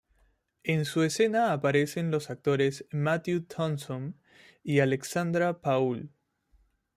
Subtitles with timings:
[0.63, 4.17] En su escena aparecen los actores Matthew Thompson
[4.63, 6.11] y Alexandra Paul.